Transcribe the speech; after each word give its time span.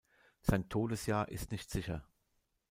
Sein 0.41 0.67
Todesjahr 0.67 1.27
ist 1.29 1.51
nicht 1.51 1.69
sicher. 1.69 2.03